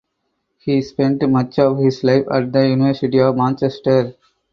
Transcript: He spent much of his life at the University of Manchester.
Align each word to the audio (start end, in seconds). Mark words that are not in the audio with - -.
He 0.57 0.81
spent 0.81 1.21
much 1.29 1.59
of 1.59 1.77
his 1.77 2.03
life 2.03 2.25
at 2.31 2.51
the 2.51 2.69
University 2.69 3.19
of 3.19 3.37
Manchester. 3.37 4.15